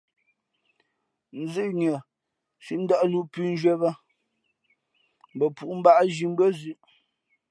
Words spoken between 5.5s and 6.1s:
pōōmbáʼ